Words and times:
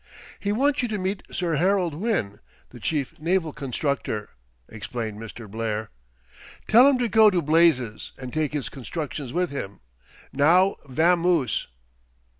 "He 0.39 0.51
wants 0.51 0.81
you 0.81 0.87
to 0.87 0.97
meet 0.97 1.21
Sir 1.31 1.57
Harold 1.57 1.93
Winn, 1.93 2.39
the 2.71 2.79
chief 2.79 3.19
naval 3.19 3.53
constructor," 3.53 4.29
explained 4.67 5.19
Mr. 5.19 5.47
Blair. 5.47 5.91
"Tell 6.67 6.87
him 6.87 6.97
to 6.97 7.07
go 7.07 7.29
to 7.29 7.39
blazes 7.39 8.11
and 8.17 8.33
take 8.33 8.51
his 8.53 8.67
constructions 8.67 9.31
with 9.31 9.51
him. 9.51 9.79
Now 10.33 10.77
vamoose." 10.87 11.67